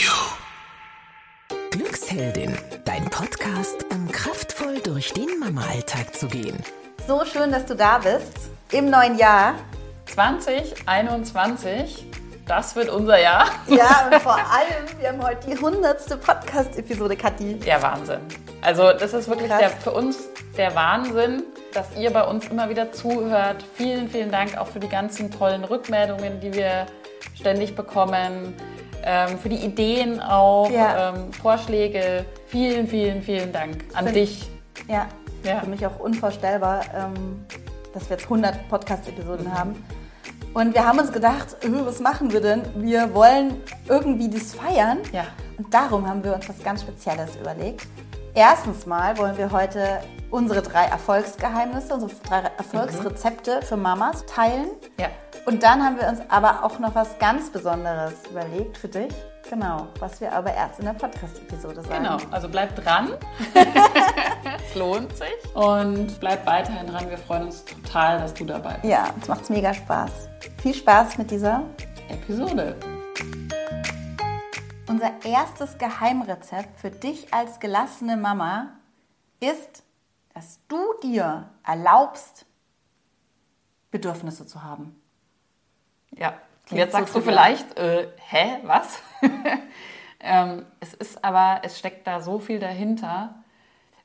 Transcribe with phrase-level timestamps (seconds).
[0.00, 1.56] you.
[1.70, 6.58] Glücksheldin, dein Podcast, um kraftvoll durch den Mama-Alltag zu gehen.
[7.06, 9.54] So schön, dass du da bist im neuen Jahr.
[10.06, 12.06] 2021,
[12.46, 13.46] das wird unser Jahr.
[13.68, 16.20] Ja, und vor allem, wir haben heute die 100.
[16.20, 17.54] Podcast-Episode, Kathi.
[17.54, 18.20] Der Wahnsinn.
[18.62, 21.42] Also das ist wirklich der, für uns der Wahnsinn,
[21.74, 23.64] dass ihr bei uns immer wieder zuhört.
[23.74, 26.86] Vielen, vielen Dank auch für die ganzen tollen Rückmeldungen, die wir
[27.34, 28.54] ständig bekommen.
[29.04, 31.10] Ähm, für die Ideen auch, Ja.
[31.14, 32.24] ähm, Vorschläge.
[32.48, 34.50] Vielen, vielen, vielen Dank an Find- dich.
[34.88, 35.06] Ja,
[35.42, 35.60] Ja.
[35.60, 37.44] für mich auch unvorstellbar, ähm,
[37.94, 39.58] dass wir jetzt 100 Podcast-Episoden Mhm.
[39.58, 39.84] haben.
[40.52, 42.62] Und wir haben uns gedacht, äh, was machen wir denn?
[42.76, 44.98] Wir wollen irgendwie das feiern.
[45.12, 45.24] Ja.
[45.58, 47.86] Und darum haben wir uns was ganz Spezielles überlegt.
[48.34, 54.68] Erstens mal wollen wir heute unsere drei Erfolgsgeheimnisse, unsere drei Erfolgsrezepte für Mamas teilen.
[54.98, 55.06] Ja.
[55.50, 59.12] Und dann haben wir uns aber auch noch was ganz Besonderes überlegt für dich.
[59.48, 62.04] Genau, was wir aber erst in der Podcast-Episode sagen.
[62.04, 63.14] Genau, also bleibt dran.
[63.52, 65.26] es lohnt sich.
[65.54, 67.10] Und bleibt weiterhin dran.
[67.10, 68.84] Wir freuen uns total, dass du dabei bist.
[68.84, 70.28] Ja, uns macht's mega Spaß.
[70.62, 71.64] Viel Spaß mit dieser.
[72.08, 72.76] Episode.
[74.88, 78.68] Unser erstes Geheimrezept für dich als gelassene Mama
[79.40, 79.82] ist,
[80.32, 82.46] dass du dir erlaubst,
[83.90, 84.99] Bedürfnisse zu haben.
[86.16, 86.34] Ja,
[86.66, 89.02] Klingt jetzt sagst du vielleicht, äh, hä, was?
[90.20, 93.42] ähm, es ist aber, es steckt da so viel dahinter.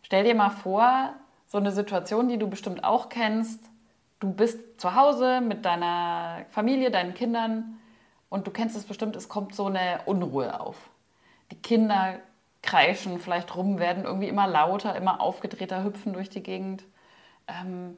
[0.01, 1.13] Stell dir mal vor,
[1.47, 3.63] so eine Situation, die du bestimmt auch kennst.
[4.19, 7.79] Du bist zu Hause mit deiner Familie, deinen Kindern
[8.29, 10.89] und du kennst es bestimmt, es kommt so eine Unruhe auf.
[11.51, 12.19] Die Kinder
[12.61, 16.83] kreischen vielleicht rum, werden irgendwie immer lauter, immer aufgedrehter, hüpfen durch die Gegend.
[17.47, 17.97] Ähm,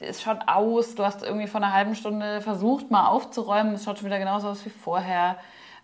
[0.00, 3.98] es schaut aus, du hast irgendwie vor einer halben Stunde versucht, mal aufzuräumen, es schaut
[3.98, 5.36] schon wieder genauso aus wie vorher.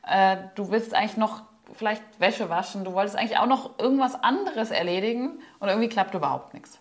[0.06, 4.70] Äh, du willst eigentlich noch vielleicht Wäsche waschen, du wolltest eigentlich auch noch irgendwas anderes
[4.70, 6.80] erledigen und irgendwie klappt überhaupt nichts.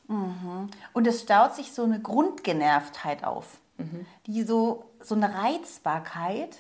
[0.94, 3.60] Und es staut sich so eine Grundgenervtheit auf,
[4.26, 6.58] die so, so eine Reizbarkeit,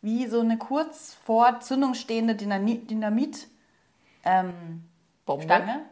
[0.00, 3.48] wie so eine kurz vor Zündung stehende Dynamit, Dynamit
[4.24, 4.84] ähm,
[5.24, 5.44] Bombe.
[5.44, 5.84] Stange.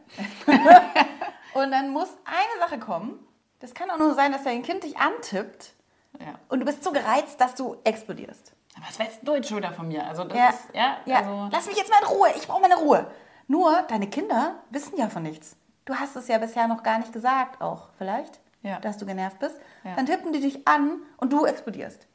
[1.53, 3.19] und dann muss eine Sache kommen.
[3.65, 5.73] Das kann auch nur sein, dass dein Kind dich antippt
[6.19, 6.35] Ja.
[6.49, 8.53] und du bist so gereizt, dass du explodierst.
[8.77, 10.05] Aber was weißt du jetzt schon wieder von mir?
[10.05, 11.17] Also das Ja, ist, ja, ja.
[11.17, 12.27] also, lass mich jetzt mal in Ruhe.
[12.35, 13.09] Ich brauche meine Ruhe.
[13.47, 15.57] Nur, deine Kinder wissen ja von nichts.
[15.85, 18.79] Du hast es ja bisher noch gar nicht gesagt, auch vielleicht, Ja.
[18.81, 19.55] dass du genervt bist.
[19.95, 22.05] Dann tippen die dich an und du explodierst.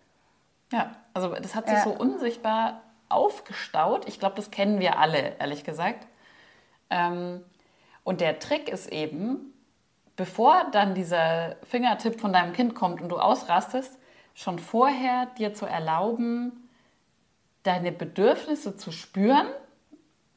[0.72, 4.06] ja, also das hat sich so unsichtbar aufgestaut.
[4.06, 6.06] Ich glaube, das kennen wir alle, ehrlich gesagt.
[6.91, 7.44] Ähm,
[8.05, 9.53] und der Trick ist eben,
[10.20, 13.98] bevor dann dieser Fingertipp von deinem Kind kommt und du ausrastest,
[14.34, 16.69] schon vorher dir zu erlauben,
[17.62, 19.47] deine Bedürfnisse zu spüren,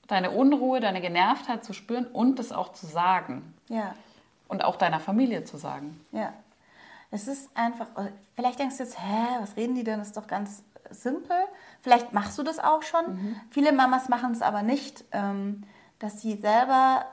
[0.08, 3.54] deine Unruhe, deine Genervtheit zu spüren und es auch zu sagen.
[3.68, 3.94] Ja,
[4.48, 6.00] Und auch deiner Familie zu sagen.
[6.14, 6.32] ja.
[7.12, 7.88] Es ist einfach,
[8.38, 10.00] vielleicht denkst du jetzt, hä, was reden die denn?
[10.00, 11.36] Das ist doch ganz simpel.
[11.82, 13.38] Vielleicht machst du das auch schon.
[13.52, 15.64] Viele Mamas machen es aber nicht, ähm,
[16.00, 17.06] dass sie selber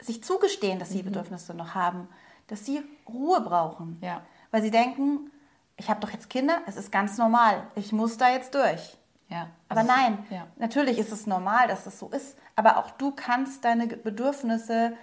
[0.00, 2.08] sich zugestehen, dass sie Bedürfnisse noch haben,
[2.46, 3.98] dass sie Ruhe brauchen.
[4.02, 4.22] Ja.
[4.50, 5.30] Weil sie denken,
[5.76, 8.96] ich habe doch jetzt Kinder, es ist ganz normal, ich muss da jetzt durch.
[9.28, 9.48] Ja.
[9.68, 10.46] Aber Also, nein, Ja.
[10.56, 12.36] natürlich ist es normal, dass es so ist.
[12.56, 14.94] Aber auch du kannst deine Bedürfnisse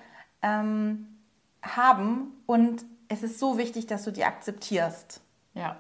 [0.41, 1.07] ähm,
[1.61, 5.21] haben und es ist so wichtig, dass du die akzeptierst.
[5.53, 5.77] Ja.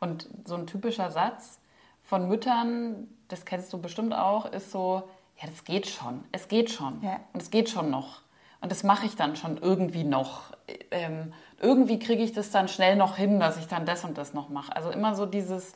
[0.00, 1.58] Und so ein typischer Satz
[2.02, 5.08] von Müttern, das kennst du bestimmt auch, ist so,
[5.40, 7.20] ja, das geht schon, es geht schon Ja.
[7.32, 8.20] und es geht schon noch.
[8.60, 10.52] Und das mache ich dann schon irgendwie noch.
[10.90, 14.34] Ähm, irgendwie kriege ich das dann schnell noch hin, dass ich dann das und das
[14.34, 14.74] noch mache.
[14.74, 15.74] Also immer so dieses,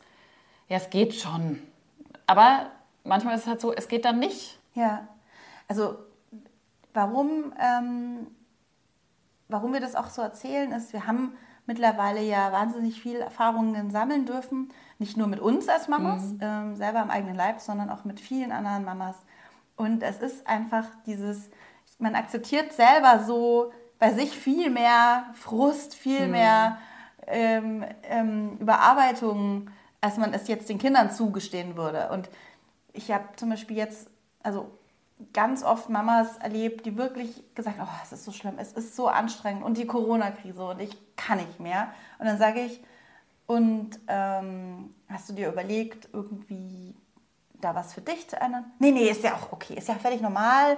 [0.69, 1.63] ja, es geht schon.
[2.27, 2.67] Aber
[3.05, 4.59] manchmal ist es halt so, es geht dann nicht.
[4.75, 5.07] Ja,
[5.69, 5.97] also
[6.95, 8.27] warum, ähm,
[9.49, 14.27] warum wir das auch so erzählen, ist, wir haben mittlerweile ja wahnsinnig viel Erfahrungen sammeln
[14.27, 18.21] dürfen, nicht nur mit uns als Mamas, ähm, selber im eigenen Leib, sondern auch mit
[18.21, 19.17] vielen anderen Mamas.
[19.77, 21.51] Und es ist einfach dieses,
[22.03, 26.79] man akzeptiert selber so bei sich viel mehr Frust, viel mehr
[27.27, 29.71] ähm, ähm, Überarbeitung,
[30.01, 32.11] als man es jetzt den Kindern zugestehen würde.
[32.11, 32.29] Und
[32.93, 34.11] ich habe zum Beispiel jetzt,
[34.43, 34.73] also
[35.33, 38.97] ganz oft Mamas erlebt, die wirklich gesagt haben, oh, es ist so schlimm, es ist
[38.97, 41.93] so anstrengend und die Corona-Krise und ich kann nicht mehr.
[42.19, 42.83] Und dann sage ich,
[43.47, 46.97] und ähm, hast du dir überlegt, irgendwie
[47.61, 48.65] da was für dich zu ändern?
[48.81, 50.77] Nee, nee, ist ja auch okay, ist ja völlig normal.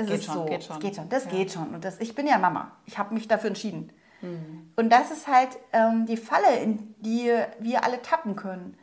[0.00, 0.78] Es Geht ist schon, so, geht schon.
[0.80, 1.30] geht schon, das Ja.
[1.32, 1.74] geht schon.
[1.74, 3.92] Und das, ich bin ja Mama, ich habe mich dafür entschieden.
[4.22, 4.72] Mhm.
[4.76, 8.76] Und das ist halt ähm, die Falle, in die wir alle tappen können.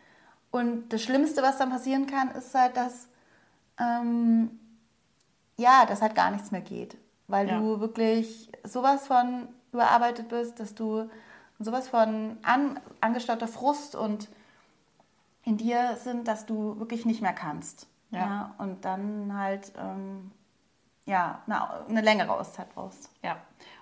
[0.51, 3.07] Und das Schlimmste, was dann passieren kann, ist halt, dass
[3.79, 4.59] ähm,
[5.57, 6.97] ja, dass halt gar nichts mehr geht.
[7.27, 7.59] Weil Ja.
[7.59, 11.09] du wirklich sowas von überarbeitet bist, dass du
[11.59, 14.29] sowas von an, angestaute Frust und
[15.43, 17.87] in dir sind, dass du wirklich nicht mehr kannst.
[18.11, 18.53] Ja.
[18.59, 20.31] und dann halt ähm,
[21.05, 23.09] ja, eine, eine längere Auszeit brauchst.
[23.23, 23.37] Ja,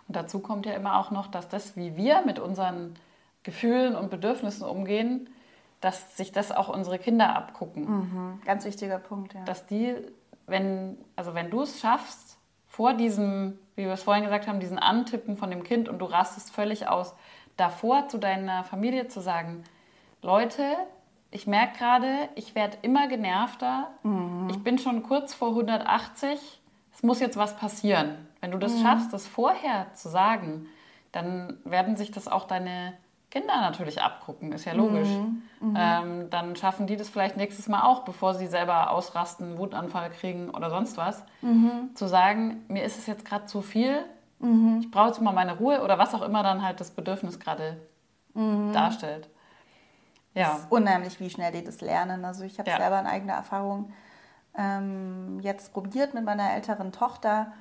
[0.08, 2.96] und dazu kommt ja immer auch noch, dass das, wie wir mit unseren
[3.44, 5.30] Gefühlen und Bedürfnissen umgehen,
[5.82, 7.84] dass sich das auch unsere Kinder abgucken.
[7.84, 8.42] Mhm.
[8.46, 9.44] Ganz wichtiger Punkt, ja.
[9.44, 9.96] Dass die,
[10.48, 12.38] wenn, also wenn du es schaffst,
[12.68, 16.06] vor diesem, wie wir es vorhin gesagt haben, diesen Antippen von dem Kind und du
[16.06, 17.14] rastest völlig aus,
[17.58, 19.64] davor zu deiner Familie zu sagen,
[20.22, 20.64] Leute,
[21.32, 23.90] ich merke gerade, ich werde immer genervter,
[24.50, 26.62] ich bin schon kurz vor 180,
[26.94, 28.28] es muss jetzt was passieren.
[28.42, 30.68] Wenn du das schaffst, das vorher zu sagen,
[31.12, 32.94] dann werden sich das auch deine
[33.32, 35.10] Kinder natürlich abgucken, ist ja logisch.
[35.76, 40.50] Ähm, dann schaffen die das vielleicht nächstes Mal auch, bevor sie selber ausrasten, Wutanfall kriegen
[40.50, 41.24] oder sonst was.
[41.96, 44.04] Zu sagen, mir ist es jetzt gerade zu viel,
[44.82, 47.78] ich brauche jetzt mal meine Ruhe oder was auch immer dann halt das Bedürfnis gerade
[48.74, 49.30] darstellt.
[50.36, 52.26] Ja, ist unheimlich, wie schnell die das lernen.
[52.26, 52.78] Also ich habe Ja.
[52.78, 53.94] selber eine eigene Erfahrung
[54.58, 57.54] ähm, jetzt probiert mit meiner älteren Tochter.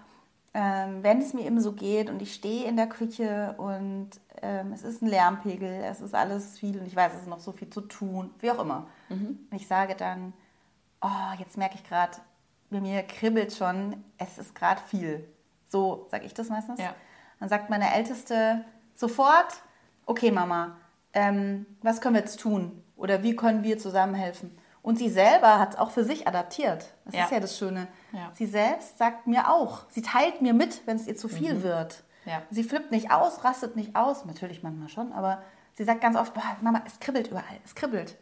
[0.55, 4.11] Ähm, wenn es mir eben so geht und ich stehe in der Küche und
[4.43, 7.41] ähm, es ist ein Lärmpegel, es ist alles viel und ich weiß, es ist noch
[7.41, 8.87] so viel zu tun, wie auch immer.
[9.51, 10.35] Und ich sage dann,
[11.01, 12.19] oh, jetzt merke ich gerade,
[12.71, 15.27] bei mir kribbelt schon, es ist gerade viel.
[15.69, 16.79] So sage ich das meistens.
[16.81, 16.95] Ja.
[17.41, 19.63] Dann sagt meine Älteste sofort,
[20.07, 20.77] okay Mama,
[21.15, 22.83] ähm, was können wir jetzt tun?
[22.97, 24.57] Oder wie können wir zusammen helfen?
[24.83, 26.93] Und sie selber hat es auch für sich adaptiert.
[27.05, 27.25] Das Ja.
[27.25, 27.87] ist ja das Schöne.
[28.13, 28.31] Ja.
[28.35, 32.03] Sie selbst sagt mir auch, sie teilt mir mit, wenn es ihr zu viel wird.
[32.25, 32.31] Mhm.
[32.31, 32.43] Ja.
[32.51, 35.43] Sie flippt nicht aus, rastet nicht aus, natürlich manchmal schon, aber
[35.75, 38.17] sie sagt ganz oft, boah, Mama, es kribbelt überall, es kribbelt.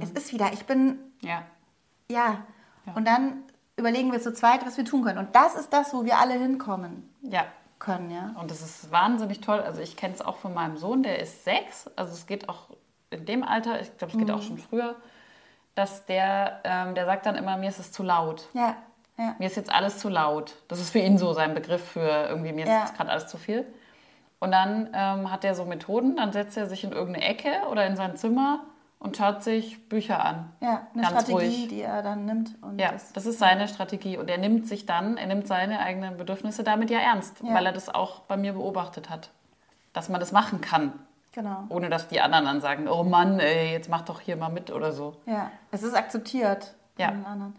[0.00, 1.42] Es ist wieder, ich bin ja,
[2.08, 2.42] ja.
[2.94, 3.42] Und dann
[3.76, 5.18] überlegen wir zu zweit, was wir tun können.
[5.18, 7.44] Und das ist das, wo wir alle hinkommen ja.
[7.78, 8.34] können, ja.
[8.40, 9.60] Und das ist wahnsinnig toll.
[9.60, 11.90] Also ich kenne es auch von meinem Sohn, der ist sechs.
[11.94, 12.70] Also es geht auch
[13.10, 14.96] in dem Alter, ich glaube, es geht auch schon früher,
[15.76, 18.48] dass der, ähm, der sagt dann immer, mir ist es zu laut.
[18.54, 18.74] Ja,
[19.18, 19.34] ja.
[19.38, 20.54] Mir ist jetzt alles zu laut.
[20.68, 22.80] Das ist für ihn so sein Begriff für irgendwie, mir ist Ja.
[22.80, 23.64] jetzt gerade alles zu viel.
[24.40, 27.86] Und dann ähm, hat er so Methoden, dann setzt er sich in irgendeine Ecke oder
[27.86, 28.60] in sein Zimmer
[28.98, 30.52] und schaut sich Bücher an.
[30.60, 31.68] Ja, eine Ganz Strategie, ruhig.
[31.68, 32.50] die er dann nimmt.
[32.62, 35.80] Und Ja, das, das ist seine Strategie und er nimmt sich dann, er nimmt seine
[35.80, 37.54] eigenen Bedürfnisse damit ja ernst, Ja.
[37.54, 39.30] weil er das auch bei mir beobachtet hat,
[39.94, 40.92] dass man das machen kann,
[41.36, 41.64] genau.
[41.68, 44.72] ohne dass die anderen dann sagen, oh Mann, ey, jetzt mach doch hier mal mit
[44.72, 45.14] oder so.
[45.26, 47.08] Ja, es ist akzeptiert Ja.
[47.08, 47.54] von den anderen.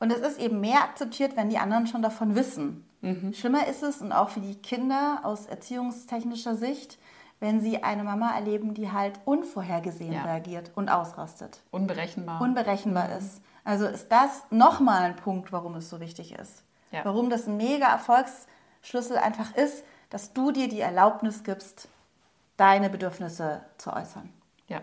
[0.00, 2.86] Und es ist eben mehr akzeptiert, wenn die anderen schon davon wissen.
[3.00, 3.32] Mhm.
[3.32, 6.98] Schlimmer ist es, und auch für die Kinder aus erziehungstechnischer Sicht,
[7.40, 10.22] wenn sie eine Mama erleben, die halt unvorhergesehen Ja.
[10.24, 11.60] reagiert und ausrastet.
[11.70, 12.40] Unberechenbar.
[12.40, 13.40] unberechenbar ist.
[13.64, 16.62] Also ist das nochmal ein Punkt, warum es so wichtig ist.
[16.90, 17.04] Ja.
[17.04, 21.88] Warum das ein mega Erfolgsschlüssel einfach ist, dass du dir die Erlaubnis gibst,
[22.62, 24.28] deine Bedürfnisse zu äußern
[24.68, 24.82] ja.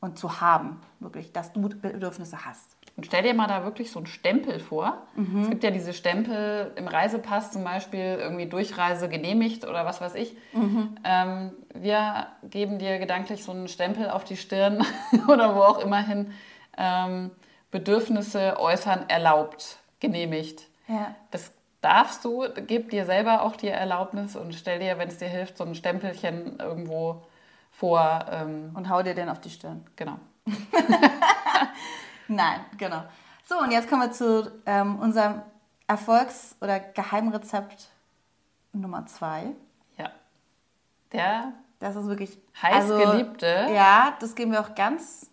[0.00, 2.76] und zu haben, wirklich, dass du Bedürfnisse hast.
[2.96, 5.06] Und stell dir mal da wirklich so einen Stempel vor.
[5.14, 5.42] Mhm.
[5.42, 10.16] Es gibt ja diese Stempel im Reisepass zum Beispiel, irgendwie Durchreise genehmigt oder was weiß
[10.16, 10.36] ich.
[10.52, 10.96] Mhm.
[11.04, 14.84] Ähm, wir geben dir gedanklich so einen Stempel auf die Stirn
[15.28, 16.32] oder wo auch immer hin.
[16.76, 17.30] Ähm,
[17.70, 20.64] Bedürfnisse äußern erlaubt, genehmigt.
[20.88, 21.14] Ja.
[21.30, 21.52] Das
[21.82, 25.58] darfst du, gib dir selber auch die Erlaubnis und stell dir, wenn es dir hilft,
[25.58, 27.22] so ein Stempelchen irgendwo
[27.70, 28.24] vor.
[28.30, 29.84] Ähm, Und hau dir den auf die Stirn.
[29.96, 30.16] genau.
[32.28, 33.02] Nein, genau.
[33.46, 35.42] So, und jetzt kommen wir zu ähm, unserem
[35.86, 37.88] Erfolgs- oder Geheimrezept
[38.72, 39.48] Nummer zwei.
[39.98, 40.10] Ja.
[41.12, 43.66] Der Das ist wirklich Heiß Geliebte?
[43.74, 45.30] Ja, das geben wir auch ganz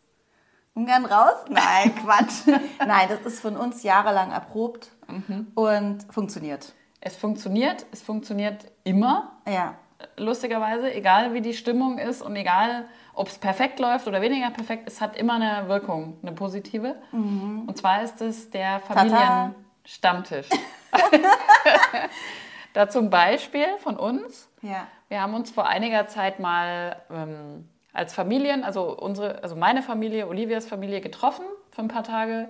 [0.73, 1.45] ungern raus.
[1.47, 2.47] Nein, Quatsch.
[2.85, 5.47] Nein, das ist von uns jahrelang erprobt Mhm.
[5.55, 6.73] und funktioniert.
[7.01, 9.75] Es funktioniert, es funktioniert immer, Ja,
[10.17, 14.83] lustigerweise, egal wie die Stimmung ist und egal, ob es perfekt läuft oder weniger perfekt,
[14.87, 16.95] es hat immer eine Wirkung, eine positive.
[17.11, 20.49] Und zwar ist es der Familienstammtisch.
[22.73, 24.49] da zum Beispiel von uns.
[24.61, 29.81] ja, Wir haben uns vor einiger Zeit mal ähm, als Familien, also unsere, also meine
[29.81, 32.49] Familie, Olivias Familie getroffen für ein paar Tage.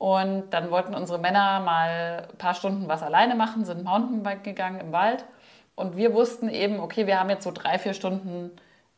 [0.00, 4.80] Und dann wollten unsere Männer mal ein paar Stunden was alleine machen, sind Mountainbike gegangen
[4.80, 5.26] im Wald.
[5.74, 8.50] Und wir wussten eben, okay, wir haben jetzt so drei, vier Stunden,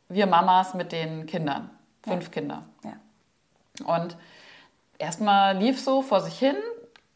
[0.08, 1.70] wir Mamas mit den Kindern,
[2.04, 2.62] fünf Kinder.
[2.84, 2.92] ja.
[3.84, 4.16] Und
[4.96, 6.54] erstmal lief so vor sich hin.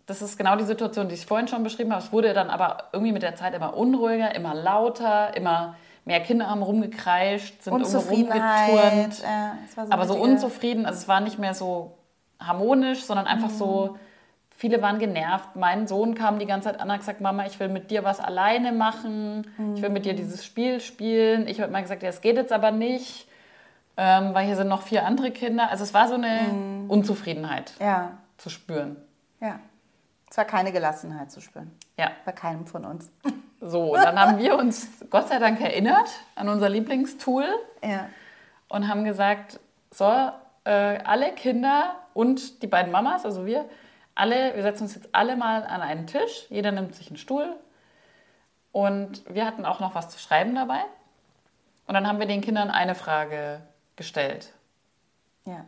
[0.07, 2.03] Das ist genau die Situation, die ich vorhin schon beschrieben habe.
[2.03, 6.51] Es wurde dann aber irgendwie mit der Zeit immer unruhiger, immer lauter, immer mehr Kinder
[6.51, 9.23] haben rumgekreischt, sind irgendwo rumgeturnt.
[9.77, 11.97] War so aber so unzufrieden, also es war nicht mehr so
[12.41, 13.99] harmonisch, sondern einfach so,
[14.51, 15.55] viele waren genervt.
[15.57, 18.05] Mein Sohn kam die ganze Zeit an und hat gesagt, Mama, ich will mit dir
[18.05, 21.47] was alleine machen, ich will mit dir dieses Spiel spielen.
[21.49, 23.29] Ich habe mal gesagt, ja, es geht jetzt aber nicht,
[23.97, 25.71] ähm, weil hier sind noch vier andere Kinder.
[25.71, 28.97] Also es war so eine Unzufriedenheit Ja, zu spüren.
[29.41, 29.59] ja.
[30.29, 31.71] Es war keine Gelassenheit zu spüren.
[31.97, 33.11] Ja, Bei keinem von uns.
[33.61, 37.45] so, und dann haben wir uns Gott sei Dank erinnert an unser Lieblingstool
[37.83, 38.09] Ja.
[38.69, 39.61] und haben gesagt,
[39.93, 40.05] so,
[40.65, 43.69] äh, alle Kinder und die beiden Mamas, also wir,
[44.15, 47.55] alle, wir setzen uns jetzt alle mal an einen Tisch, jeder nimmt sich einen Stuhl
[48.73, 50.81] und wir hatten auch noch was zu schreiben dabei.
[51.87, 53.61] Und dann haben wir den Kindern eine Frage
[53.95, 54.53] gestellt.
[55.45, 55.65] ja.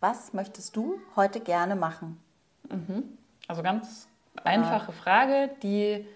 [0.00, 2.22] Was möchtest du heute gerne machen?
[3.48, 4.06] Also ganz
[4.44, 6.06] einfache Frage, die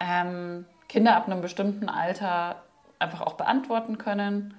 [0.00, 2.62] ähm, Kinder ab einem bestimmten Alter
[2.98, 4.54] einfach auch beantworten können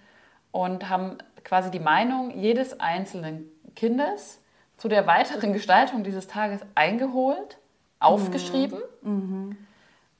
[0.51, 3.45] und haben quasi die Meinung jedes einzelnen
[3.75, 4.39] Kindes
[4.77, 7.57] zu der weiteren Gestaltung dieses Tages eingeholt,
[7.99, 8.79] aufgeschrieben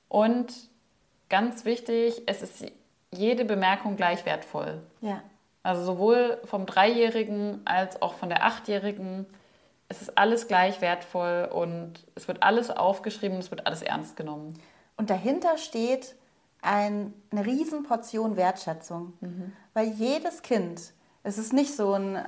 [0.09, 0.53] und
[1.29, 2.65] ganz wichtig, es ist
[3.11, 4.81] jede Bemerkung gleich wertvoll.
[5.01, 5.21] Ja.
[5.63, 9.25] Also sowohl vom Dreijährigen als auch von der Achtjährigen.
[9.89, 14.59] Es ist alles gleich wertvoll und es wird alles aufgeschrieben, es wird alles ernst genommen.
[14.97, 16.15] Und dahinter steht
[16.61, 19.13] ein, eine Riesenportion Wertschätzung.
[19.73, 22.25] Weil jedes Kind, es ist nicht so ein,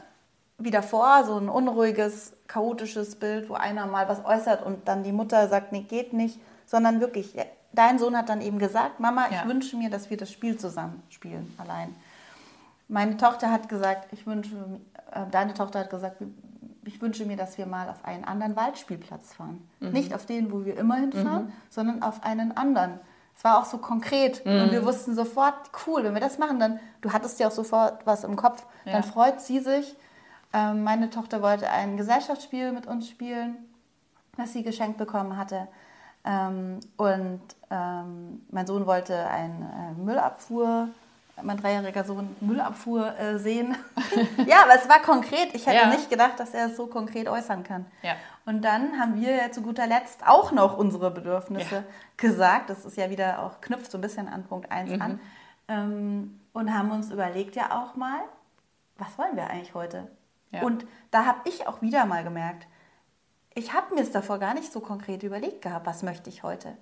[0.59, 5.11] wie davor, so ein unruhiges, chaotisches Bild, wo einer mal was äußert und dann die
[5.11, 7.33] Mutter sagt, nee, geht nicht, sondern wirklich,
[7.73, 9.41] dein Sohn hat dann eben gesagt, Mama, Ja.
[9.41, 11.95] ich wünsche mir, dass wir das Spiel zusammen spielen, allein.
[12.87, 14.55] Meine Tochter hat gesagt, ich wünsche,
[15.11, 16.17] äh, deine Tochter hat gesagt,
[16.85, 19.67] ich wünsche mir, dass wir mal auf einen anderen Waldspielplatz fahren.
[19.79, 22.99] Nicht auf den, wo wir immer hinfahren, sondern auf einen anderen.
[23.37, 25.53] Es war auch so konkret und wir wussten sofort,
[25.85, 28.93] cool, wenn wir das machen, dann, du hattest ja auch sofort was im Kopf, Ja.
[28.93, 29.95] dann freut sie sich.
[30.53, 33.57] Ähm, meine Tochter wollte ein Gesellschaftsspiel mit uns spielen,
[34.37, 35.67] das sie geschenkt bekommen hatte.
[36.25, 40.89] Ähm, und ähm, mein Sohn wollte eine äh, Müllabfuhr,
[41.41, 43.75] mein dreijähriger Sohn Müllabfuhr äh, sehen.
[44.47, 45.53] ja, aber es war konkret.
[45.53, 45.89] Ich hätte Ja.
[45.89, 47.85] nicht gedacht, dass er es so konkret äußern kann.
[48.01, 48.15] Ja.
[48.45, 51.83] Und dann haben wir ja zu guter Letzt auch noch unsere Bedürfnisse Ja.
[52.17, 52.69] gesagt.
[52.69, 55.01] Das ist ja wieder auch, knüpft so ein bisschen an Punkt 1 Mhm.
[55.01, 55.19] an.
[55.69, 58.19] Ähm, und haben uns überlegt ja auch mal,
[58.97, 60.07] was wollen wir eigentlich heute?
[60.51, 60.63] Ja.
[60.63, 62.67] Und da habe ich auch wieder mal gemerkt,
[63.55, 66.77] ich habe mir es davor gar nicht so konkret überlegt gehabt, was möchte ich heute.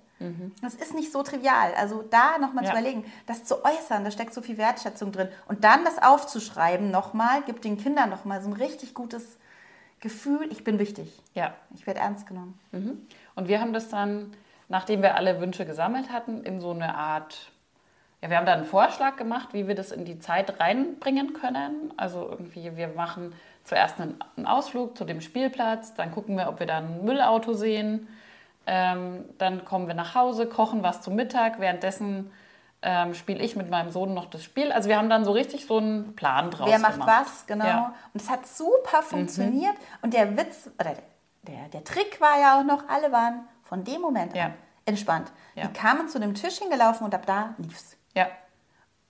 [0.62, 1.72] Das ist nicht so trivial.
[1.76, 2.68] Also da nochmal Mhm.
[2.68, 2.74] Ja.
[2.74, 5.28] zu überlegen, das zu äußern, da steckt so viel Wertschätzung drin.
[5.46, 9.38] Und dann das aufzuschreiben nochmal, gibt den Kindern nochmal so ein richtig gutes
[10.00, 11.22] Gefühl, ich bin wichtig.
[11.34, 11.54] Ja.
[11.74, 12.58] Ich werde ernst genommen.
[12.72, 13.06] Mhm.
[13.36, 14.32] Und wir haben das dann,
[14.68, 17.52] nachdem wir alle Wünsche gesammelt hatten, in so eine Art,
[18.20, 21.94] ja, wir haben da einen Vorschlag gemacht, wie wir das in die Zeit reinbringen können.
[21.96, 23.32] Also irgendwie, wir machen
[23.68, 28.08] zuerst einen, Ausflug zu dem Spielplatz, dann gucken wir, ob wir da ein Müllauto sehen.
[28.66, 31.60] Ähm, dann kommen wir nach Hause, kochen was zum Mittag.
[31.60, 32.30] Währenddessen
[32.82, 34.72] ähm, spiele ich mit meinem Sohn noch das Spiel.
[34.72, 37.26] Also wir haben dann so richtig so einen Plan draus Wer macht gemacht.
[37.26, 37.64] was, genau.
[37.66, 37.94] Ja.
[38.12, 39.74] Und es hat super funktioniert.
[40.02, 40.94] Und der Witz, oder
[41.42, 44.46] der, der Trick war ja auch noch, alle waren von dem Moment Ja.
[44.46, 44.54] an
[44.88, 45.30] entspannt.
[45.54, 45.66] Ja.
[45.66, 47.96] Die kamen zu dem Tisch hingelaufen und ab da lief's.
[48.14, 48.26] Ja,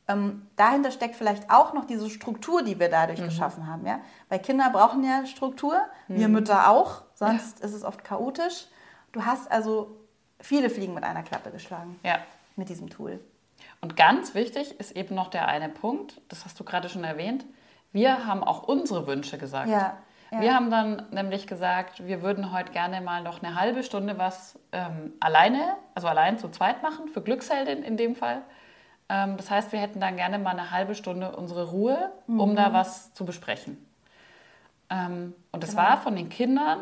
[0.09, 3.87] Ähm, dahinter steckt vielleicht auch noch diese Struktur, die wir dadurch geschaffen haben.
[3.87, 4.01] Ja?
[4.31, 8.67] Weil Kinder brauchen ja Struktur, wir Mütter auch, sonst ist es oft chaotisch.
[9.13, 9.97] Du hast also
[10.41, 12.19] viele Fliegen mit einer Klappe geschlagen ja.
[12.57, 13.21] mit diesem Tool.
[13.81, 17.45] Und ganz wichtig ist eben noch der eine Punkt, das hast du gerade schon erwähnt,
[17.93, 19.69] wir haben auch unsere Wünsche gesagt.
[19.69, 19.99] Ja,
[20.31, 20.41] ja.
[20.41, 24.59] Wir haben dann nämlich gesagt, wir würden heute gerne mal noch eine halbe Stunde was
[24.73, 28.43] ähm, alleine, also allein zu zweit machen, für Glücksheldin in dem Fall.
[29.09, 32.57] Ähm, das heißt, wir hätten dann gerne mal eine halbe Stunde unsere Ruhe, um Mhm.
[32.57, 33.85] da was zu besprechen.
[34.91, 35.83] Ähm, und das Genau.
[35.83, 36.81] war von den Kindern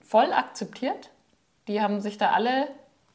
[0.00, 1.10] voll akzeptiert.
[1.68, 2.68] Die haben sich da alle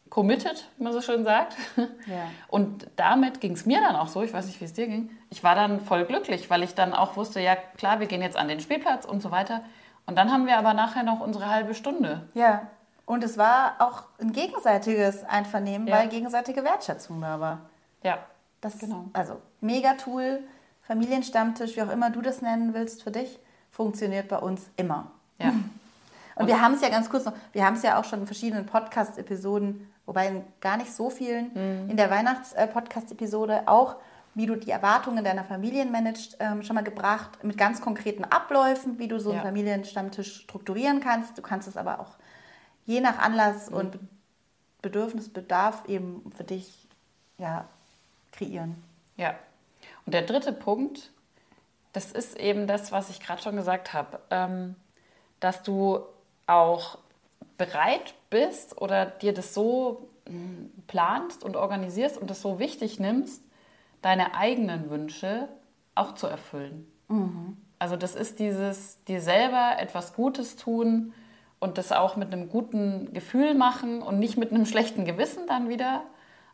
[0.09, 1.55] committed, wie man so schön sagt.
[1.77, 1.85] Ja.
[2.49, 5.09] Und damit ging es mir dann auch so, ich weiß nicht, wie es dir ging,
[5.29, 8.35] ich war dann voll glücklich, weil ich dann auch wusste, ja klar, wir gehen jetzt
[8.35, 9.61] an den Spielplatz und so weiter.
[10.05, 12.27] Und dann haben wir aber nachher noch unsere halbe Stunde.
[12.33, 12.67] Ja,
[13.05, 15.95] und es war auch ein gegenseitiges Einvernehmen, Ja.
[15.99, 17.59] weil gegenseitige Wertschätzung da war.
[18.03, 18.19] Ja,
[18.61, 19.05] Das Genau.
[19.13, 20.39] Also Megatool,
[20.83, 23.39] Familienstammtisch, wie auch immer du das nennen willst für dich,
[23.71, 25.11] funktioniert bei uns immer.
[25.39, 25.53] ja,
[26.35, 28.25] Und, wir haben es ja ganz kurz noch, wir haben es ja auch schon in
[28.25, 31.89] verschiedenen Podcast-Episoden, wobei in gar nicht so vielen, Mhm.
[31.89, 33.97] in der Weihnachts-Podcast-Episode auch,
[34.33, 38.97] wie du die Erwartungen deiner Familien managst, ähm, schon mal gebracht, mit ganz konkreten Abläufen,
[38.97, 39.43] wie du so einen Ja.
[39.45, 41.37] Familienstammtisch strukturieren kannst.
[41.37, 42.15] Du kannst es aber auch
[42.85, 43.75] je nach Anlass Mhm.
[43.77, 43.99] und
[44.81, 46.87] Bedürfnisbedarf eben für dich
[47.37, 47.65] ja,
[48.31, 48.81] kreieren.
[49.17, 49.35] ja.
[50.05, 51.11] Und der dritte Punkt,
[51.93, 54.19] das ist eben das, was ich gerade schon gesagt habe.
[54.29, 54.75] Ähm,
[55.39, 55.99] dass du
[56.47, 56.97] auch
[57.57, 63.43] bereit bist oder dir das so hm, planst und organisierst und das so wichtig nimmst,
[64.01, 65.49] deine eigenen Wünsche
[65.93, 66.87] auch zu erfüllen.
[67.77, 71.13] Also das ist dieses dir selber etwas Gutes tun
[71.59, 75.69] und das auch mit einem guten Gefühl machen und nicht mit einem schlechten Gewissen dann
[75.69, 76.03] wieder,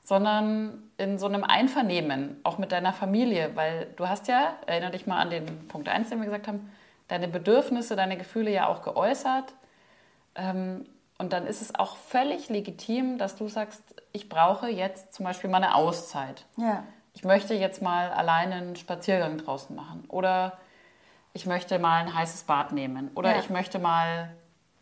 [0.08, 5.06] sondern in so einem Einvernehmen, auch mit deiner Familie, weil du hast ja, erinnere dich
[5.06, 6.72] mal an den Punkt 1, den wir gesagt haben,
[7.10, 9.54] deine Bedürfnisse, deine Gefühle ja auch geäußert.
[10.36, 10.86] Ähm,
[11.18, 13.82] und dann ist es auch völlig legitim, dass du sagst,
[14.14, 16.46] ich brauche jetzt zum Beispiel mal eine Auszeit.
[16.56, 16.86] Ja.
[17.14, 20.06] Ich möchte jetzt mal alleine einen Spaziergang draußen machen.
[20.08, 20.58] Oder
[21.34, 23.12] ich möchte mal ein heißes Bad nehmen.
[23.14, 23.40] Oder Ja.
[23.40, 24.30] ich möchte mal,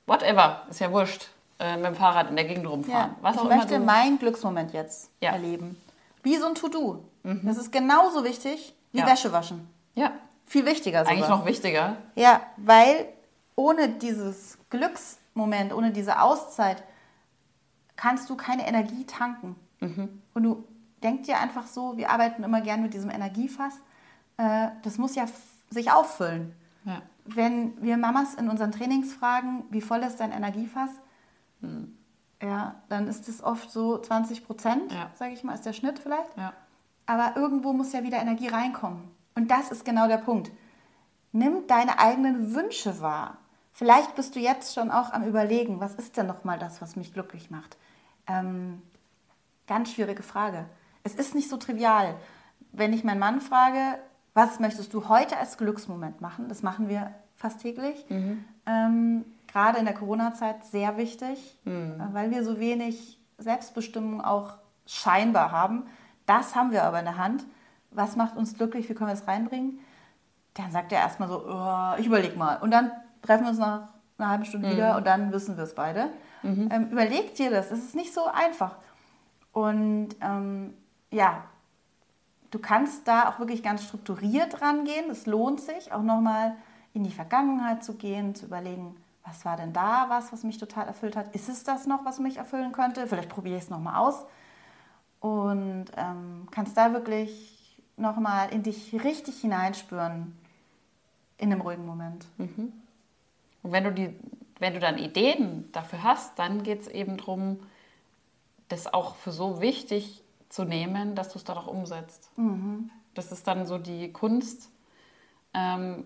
[0.06, 1.30] whatever, ist ja wurscht,
[1.60, 3.12] äh, mit dem Fahrrad in der Gegend rumfahren.
[3.12, 5.32] Ja, Was ich auch immer möchte du- meinen Glücksmoment jetzt Ja.
[5.32, 5.78] erleben.
[6.24, 7.04] Wie so ein To-Do.
[7.24, 9.08] Das ist genauso wichtig wie Ja.
[9.08, 9.68] Wäsche waschen.
[9.96, 10.12] Ja,
[10.44, 11.12] Viel wichtiger sogar.
[11.14, 11.98] eigentlich noch wichtiger.
[12.16, 13.08] Ja, weil
[13.56, 16.84] ohne dieses Glücksmoment, ohne diese Auszeit,
[17.96, 19.56] kannst du keine Energie tanken.
[20.34, 20.64] Und du
[21.04, 23.76] denk dir einfach so, wir arbeiten immer gern mit diesem Energiefass,
[24.38, 25.26] äh, das muss ja
[25.70, 26.56] sich auffüllen.
[26.86, 27.02] Ja.
[27.26, 30.90] Wenn wir Mamas in unseren Trainings fragen, wie voll ist dein Energiefass,
[32.42, 35.10] ja, dann ist es oft so 20 Prozent, Ja.
[35.16, 36.36] sage ich mal, ist der Schnitt vielleicht.
[36.38, 36.54] Ja.
[37.06, 39.04] Aber irgendwo muss ja wieder Energie reinkommen.
[39.36, 40.52] Und das ist genau der Punkt.
[41.32, 43.38] Nimm deine eigenen Wünsche wahr.
[43.74, 47.14] Vielleicht bist du jetzt schon auch am Überlegen, was ist denn nochmal das, was mich
[47.14, 47.78] glücklich macht?
[48.28, 48.82] Ähm,
[49.68, 50.66] ganz schwierige Frage.
[51.04, 52.16] Es ist nicht so trivial.
[52.72, 54.00] Wenn ich meinen Mann frage,
[54.34, 56.48] was möchtest du heute als Glücksmoment machen?
[56.48, 58.06] Das machen wir fast täglich.
[58.66, 65.52] Ähm, gerade in der Corona-Zeit sehr wichtig, äh, weil wir so wenig Selbstbestimmung auch scheinbar
[65.54, 65.86] haben.
[66.26, 67.46] Das haben wir aber in der Hand.
[67.90, 68.90] Was macht uns glücklich?
[68.90, 69.80] Wie können wir es reinbringen?
[70.56, 72.58] Dann sagt er erstmal so, oh, ich überleg mal.
[72.58, 75.74] Und dann treffen wir uns nach einer halben Stunde wieder und dann wissen wir es
[75.74, 76.10] beide.
[76.70, 77.72] Ähm, überleg dir das.
[77.72, 78.76] Es ist nicht so einfach.
[79.54, 80.74] Und ähm,
[81.12, 81.46] ja,
[82.52, 85.10] du kannst da auch wirklich ganz strukturiert rangehen.
[85.10, 86.56] Es lohnt sich, auch nochmal
[86.94, 90.88] in die Vergangenheit zu gehen, zu überlegen, was war denn da was, was mich total
[90.88, 91.34] erfüllt hat?
[91.36, 93.08] Ist es das noch, was mich erfüllen könnte?
[93.08, 94.26] Vielleicht probiere ich es nochmal aus.
[95.20, 100.38] Und ähm, kannst da wirklich nochmal in dich richtig hineinspüren
[101.38, 102.28] in einem ruhigen Moment.
[103.64, 104.16] Und wenn du, die,
[104.60, 107.60] wenn du dann Ideen dafür hast, dann geht es eben darum,
[108.68, 112.30] das auch für so wichtig zu nehmen, dass du es dann auch umsetzt.
[113.16, 114.70] Das ist dann so die Kunst,
[115.54, 116.06] ähm,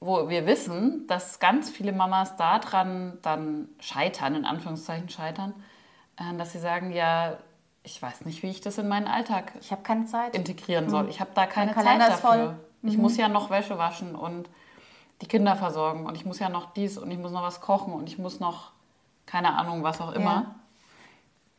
[0.00, 5.54] wo wir wissen, dass ganz viele Mamas daran dann scheitern, in Anführungszeichen scheitern,
[6.16, 7.38] äh, dass sie sagen, ja,
[7.82, 10.36] ich weiß nicht, wie ich das in meinen Alltag Ich habe keine Zeit.
[10.36, 11.08] integrieren soll.
[11.08, 12.16] Ich habe da keine Zeit dafür.
[12.16, 12.58] voll.
[12.82, 14.48] Ich muss ja noch Wäsche waschen und
[15.20, 17.92] die Kinder versorgen und ich muss ja noch dies und ich muss noch was kochen
[17.92, 18.72] und ich muss noch
[19.26, 20.32] keine Ahnung, was auch immer.
[20.32, 20.54] Ja.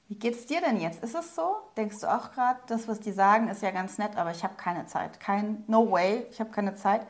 [0.08, 1.04] Wie geht's dir denn jetzt?
[1.04, 1.58] Ist es so?
[1.78, 4.56] Denkst du auch gerade, das, was die sagen, ist ja ganz nett, aber ich habe
[4.56, 5.19] keine Zeit.
[5.19, 7.06] Kein, no way, ich habe keine Zeit.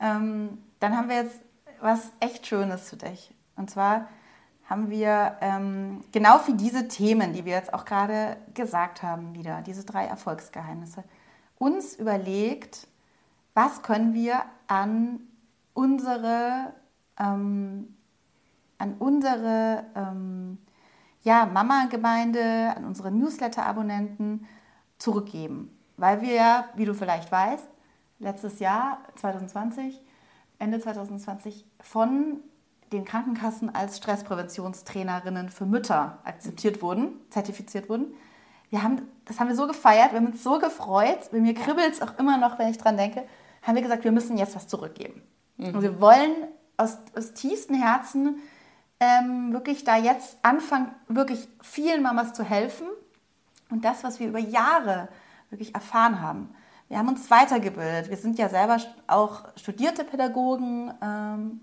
[0.00, 1.40] Ähm, dann haben wir jetzt
[1.80, 3.34] was echt Schönes für dich.
[3.56, 4.08] Und zwar
[4.68, 9.62] haben wir ähm, genau für diese Themen, die wir jetzt auch gerade gesagt haben, wieder,
[9.62, 11.04] diese drei Erfolgsgeheimnisse,
[11.58, 12.86] uns überlegt,
[13.54, 15.20] was können wir an
[15.72, 16.74] unsere,
[17.18, 17.96] ähm,
[18.76, 20.58] an unsere ähm,
[21.22, 24.46] ja, Mama-Gemeinde, an unsere Newsletter-Abonnenten
[24.98, 25.76] zurückgeben.
[25.96, 27.66] Weil wir ja, wie du vielleicht weißt,
[28.18, 30.00] letztes Jahr, 2020,
[30.58, 32.40] Ende 2020, von
[32.92, 38.14] den Krankenkassen als Stresspräventionstrainerinnen für Mütter akzeptiert wurden, zertifiziert wurden.
[38.70, 41.92] Wir haben, das haben wir so gefeiert, wir haben uns so gefreut, bei mir kribbelt
[41.92, 43.24] es auch immer noch, wenn ich dran denke,
[43.62, 45.22] haben wir gesagt, wir müssen jetzt was zurückgeben.
[45.58, 46.32] Und wir wollen
[46.76, 48.38] aus, aus tiefstem Herzen
[49.00, 52.86] ähm, wirklich da jetzt anfangen, wirklich vielen Mamas zu helfen.
[53.70, 55.08] Und das, was wir über Jahre
[55.50, 56.54] wirklich erfahren haben.
[56.88, 58.08] Wir haben uns weitergebildet.
[58.08, 61.60] Wir sind ja selber auch studierte Pädagogen ähm,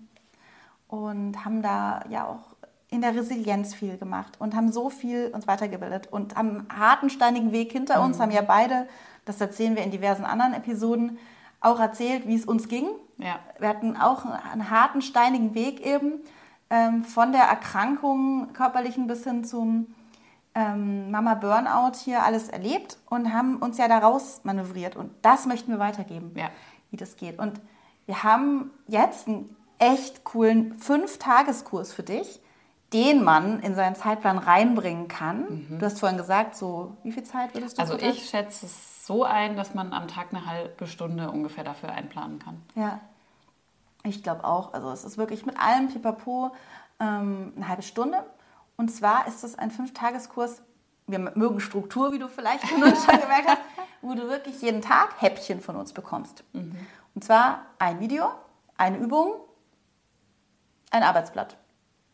[0.87, 2.55] und haben da ja auch
[2.89, 7.09] in der Resilienz viel gemacht und haben so viel uns weitergebildet und haben einen harten,
[7.09, 8.87] steinigen Weg hinter uns, haben ja beide,
[9.25, 11.17] das erzählen wir in diversen anderen Episoden,
[11.59, 12.87] auch erzählt, wie es uns ging.
[13.17, 13.39] Ja.
[13.57, 16.21] Wir hatten auch einen harten, steinigen Weg eben,
[16.69, 19.87] ähm, von der Erkrankung körperlichen bis hin zum
[20.55, 24.95] ähm, Mama Burnout hier alles erlebt und haben uns ja daraus manövriert.
[24.95, 26.49] Und das möchten wir weitergeben, Ja.
[26.91, 27.37] wie das geht.
[27.39, 27.59] Und
[28.05, 32.39] wir haben jetzt einen echt coolen Fünf-Tageskurs für dich,
[32.93, 35.65] den man in seinen Zeitplan reinbringen kann.
[35.79, 39.23] Du hast vorhin gesagt, so wie viel Zeit würdest du Also ich schätze es so
[39.25, 42.61] ein, dass man am Tag eine halbe Stunde ungefähr dafür einplanen kann.
[42.75, 43.01] Ja.
[44.03, 44.73] Ich glaube auch.
[44.73, 46.51] Also es ist wirklich mit allem Pipapo
[46.99, 48.23] ähm, eine halbe Stunde.
[48.77, 50.61] Und zwar ist es ein Fünftageskurs.
[51.07, 53.61] Wir mögen Struktur, wie du vielleicht von uns schon gemerkt hast,
[54.01, 56.43] wo du wirklich jeden Tag Häppchen von uns bekommst.
[56.53, 58.29] Und zwar ein Video,
[58.77, 59.33] eine Übung,
[60.91, 61.57] ein Arbeitsblatt.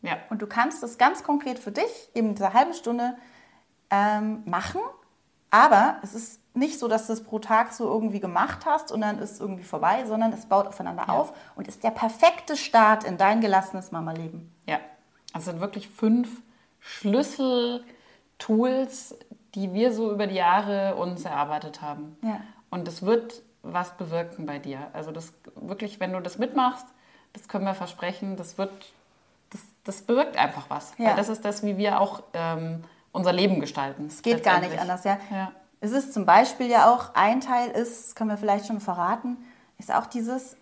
[0.02, 0.16] Ja.
[0.30, 3.16] Und du kannst das ganz konkret für dich eben in dieser halben Stunde
[3.90, 4.80] ähm, machen.
[5.50, 9.00] Aber es ist nicht so, dass du es pro Tag so irgendwie gemacht hast und
[9.02, 11.14] dann ist es irgendwie vorbei, sondern es baut aufeinander Ja.
[11.14, 14.52] auf und ist der perfekte Start in dein gelassenes Mama-Leben.
[14.66, 14.76] Ja,
[15.32, 16.42] also es sind wirklich fünf
[16.82, 19.16] Schlüssel-Tools,
[19.54, 22.18] die wir so über die Jahre uns erarbeitet haben.
[22.22, 22.40] Ja.
[22.70, 24.88] Und es wird was bewirken bei dir.
[24.92, 26.86] Also das wirklich, wenn du das mitmachst,
[27.32, 28.72] das können wir versprechen, das wird,
[29.50, 30.92] das, das bewirkt einfach was.
[30.98, 31.10] Ja.
[31.10, 34.06] Weil das ist das, wie wir auch ähm, unser Leben gestalten.
[34.06, 35.18] Es geht gar nicht anders, ja.
[35.30, 35.52] Ja.
[35.80, 39.36] Es ist zum Beispiel ja auch, ein Teil ist, das können wir vielleicht schon verraten,
[39.78, 40.56] ist auch dieses,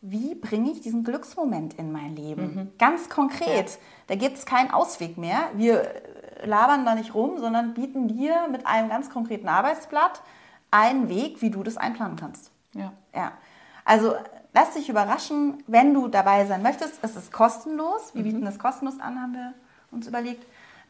[0.00, 2.72] wie bringe ich diesen Glücksmoment in mein Leben?
[2.78, 3.78] Ganz konkret.
[4.06, 5.50] Da gibt es keinen Ausweg mehr.
[5.54, 10.22] Wir äh, labern da nicht rum, sondern bieten dir mit einem ganz konkreten Arbeitsblatt
[10.70, 12.52] einen Weg, wie du das einplanen kannst.
[12.74, 12.92] Ja.
[13.14, 13.32] Ja.
[13.84, 14.14] Also
[14.54, 17.00] lass dich überraschen, wenn du dabei sein möchtest.
[17.02, 18.14] Es ist kostenlos.
[18.14, 19.54] Wir bieten das kostenlos an, haben wir
[19.90, 20.46] uns überlegt.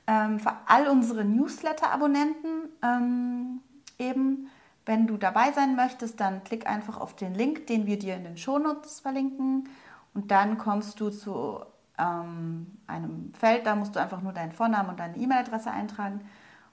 [0.07, 3.61] Ähm, für all unsere Newsletter-Abonnenten ähm,
[3.99, 4.51] eben.
[4.89, 8.25] Wenn du dabei sein möchtest, dann klick einfach auf den Link, den wir dir in
[8.25, 9.69] den Shownotes verlinken.
[10.15, 11.61] Und dann kommst du zu
[11.99, 16.23] ähm, einem Feld, da musst du einfach nur deinen Vornamen und deine E-Mail-Adresse eintragen.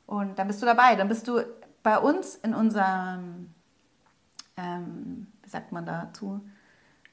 [0.07, 0.95] Und dann bist du dabei.
[0.95, 1.41] Dann bist du
[1.83, 3.53] bei uns in unserem
[4.57, 6.41] ähm, wie sagt man dazu,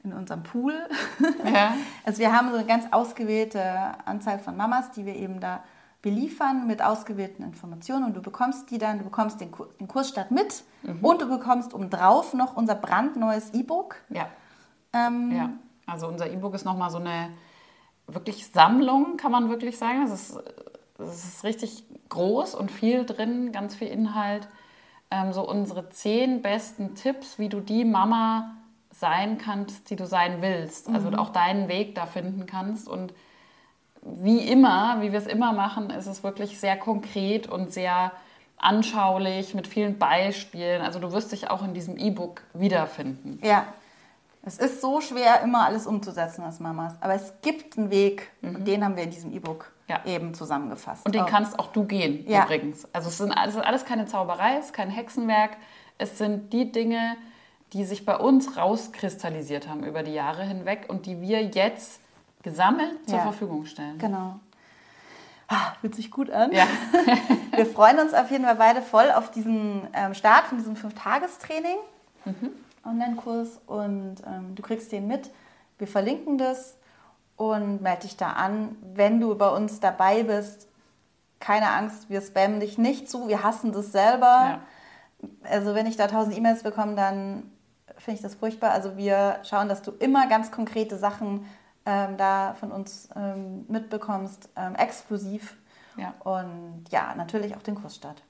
[0.03, 0.75] in unserem Pool.
[1.45, 1.75] Ja.
[2.05, 3.63] Also wir haben so eine ganz ausgewählte
[4.05, 5.63] Anzahl von Mamas, die wir eben da
[6.03, 10.31] beliefern mit ausgewählten Informationen und du bekommst die dann, du bekommst den, Ku- den Kursstart
[10.33, 10.65] mit
[11.01, 13.97] und du bekommst obendrauf noch unser brandneues E-Book.
[14.09, 14.27] Ja.
[14.93, 15.51] Ähm, Ja,
[15.87, 17.31] also unser E-Book ist nochmal so eine
[18.09, 20.03] wirklich Sammlung, kann man wirklich sagen.
[20.03, 20.39] Es ist,
[20.99, 24.49] es ist richtig groß und viel drin, ganz viel Inhalt.
[25.11, 28.57] Ähm, so unsere zehn besten Tipps, wie du die Mama
[28.91, 30.89] sein kannst, die du sein willst.
[30.89, 32.89] Also auch deinen Weg da finden kannst.
[32.89, 33.15] Und
[34.03, 38.13] wie immer, wie wir es immer machen, ist es wirklich sehr konkret und sehr
[38.59, 40.83] anschaulich mit vielen Beispielen.
[40.83, 43.39] Also du wirst dich auch in diesem E-Book wiederfinden.
[43.43, 43.65] Ja.
[44.45, 46.95] Es ist so schwer, immer alles umzusetzen als Mamas.
[47.01, 50.01] Aber es gibt einen Weg und den haben wir in diesem E-Book Ja.
[50.05, 51.07] eben zusammengefasst.
[51.07, 51.27] Und den Oh.
[51.29, 52.43] kannst auch du gehen, Ja.
[52.45, 52.89] übrigens.
[52.93, 55.51] Also es, sind, es ist alles keine Zauberei, es ist kein Hexenwerk.
[55.99, 57.17] Es sind die Dinge,
[57.73, 62.01] die sich bei uns rauskristallisiert haben über die Jahre hinweg und die wir jetzt
[62.43, 63.23] gesammelt zur Ja.
[63.25, 63.99] Verfügung stellen.
[63.99, 64.41] Genau.
[65.49, 66.51] Ah, fühlt sich gut an.
[66.53, 66.67] Ja.
[67.55, 71.77] Wir freuen uns auf jeden Fall beide voll auf diesen ähm, Start von diesem Fünf-Tagestraining,
[72.85, 75.31] Online-Kurs und ähm, du kriegst den mit.
[75.79, 76.77] Wir verlinken das
[77.37, 78.77] und melde dich da an.
[78.95, 80.69] Wenn du bei uns dabei bist,
[81.39, 84.61] keine Angst, wir spammen dich nicht zu, wir hassen das selber.
[85.43, 87.51] Also wenn ich da tausend E-Mails bekomme, dann
[87.99, 88.71] finde ich das furchtbar.
[88.71, 91.45] Also wir schauen, dass du immer ganz konkrete Sachen
[91.87, 95.57] ähm, da von uns ähm, mitbekommst, ähm, exklusiv.
[95.97, 96.15] Ja.
[96.21, 98.23] Und ja, natürlich auch den Kursstart.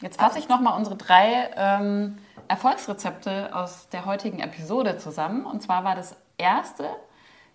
[0.00, 5.44] Jetzt fasse ich nochmal unsere drei ähm, Erfolgsrezepte aus der heutigen Episode zusammen.
[5.44, 6.88] Und zwar war das erste,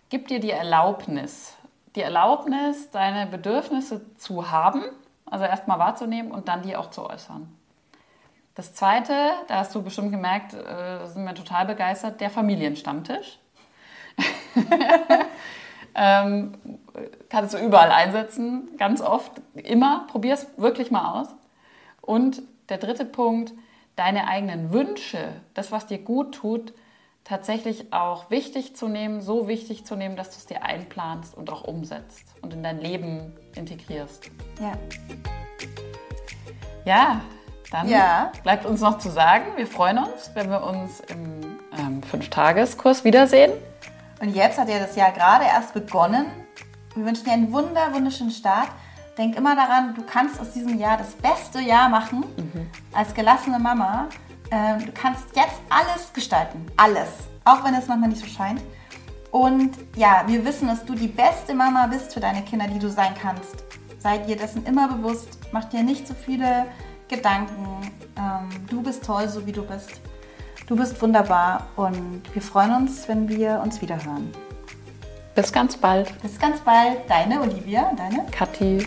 [0.09, 1.55] gib dir die Erlaubnis.
[1.95, 4.83] Die Erlaubnis, deine Bedürfnisse zu haben,
[5.25, 7.47] also erstmal wahrzunehmen und dann die auch zu äußern.
[8.55, 9.13] Das zweite,
[9.47, 13.39] da hast du bestimmt gemerkt, äh, sind wir total begeistert, der Familienstammtisch.
[15.95, 16.53] ähm,
[17.29, 20.05] kannst du überall einsetzen, ganz oft, immer.
[20.07, 21.27] Probier es wirklich mal aus.
[22.01, 23.53] Und der dritte Punkt,
[23.95, 25.19] deine eigenen Wünsche,
[25.53, 26.73] das, was dir gut tut,
[27.23, 31.49] tatsächlich auch wichtig zu nehmen, so wichtig zu nehmen, dass du es dir einplanst und
[31.49, 34.29] auch umsetzt und in dein Leben integrierst.
[34.59, 34.73] Ja.
[36.85, 37.21] Ja,
[37.71, 38.31] dann Ja.
[38.43, 43.53] bleibt uns noch zu sagen, wir freuen uns, wenn wir uns im ähm, Fünf-Tageskurs wiedersehen.
[44.23, 46.27] Und jetzt hat ja das Jahr gerade erst begonnen.
[46.95, 48.69] Wir wünschen dir einen wunder, wunderschönen Start.
[49.17, 52.23] Denk immer daran, du kannst aus diesem Jahr das beste Jahr machen
[52.93, 54.07] als gelassene Mama.
[54.49, 56.65] Ähm, du kannst jetzt alles gestalten.
[56.77, 57.09] Alles.
[57.43, 58.61] Auch wenn es manchmal nicht so scheint.
[59.31, 62.89] Und ja, wir wissen, dass du die beste Mama bist für deine Kinder, die du
[62.89, 63.65] sein kannst.
[63.99, 65.37] Sei dir dessen immer bewusst.
[65.51, 66.67] Mach dir nicht so viele
[67.09, 67.91] Gedanken.
[68.15, 69.99] Ähm, du bist toll, so wie du bist.
[70.67, 74.31] Du bist wunderbar und wir freuen uns, wenn wir uns wieder hören.
[75.35, 76.21] Bis ganz bald.
[76.21, 77.09] Bis ganz bald.
[77.09, 78.85] Deine Olivia, deine Kathi.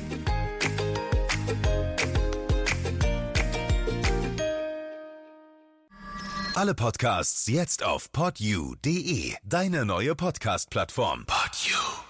[6.55, 11.27] Alle Podcasts jetzt auf podyou.de, deine neue Podcast-Plattform.
[11.27, 12.06] Podyou.